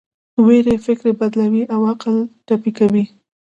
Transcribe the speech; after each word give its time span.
ویرې 0.45 0.75
فکر 0.85 1.05
بدلوي 1.19 1.63
او 1.73 1.81
عقل 1.91 2.15
ټپي 2.47 2.71
کوي. 2.79 3.03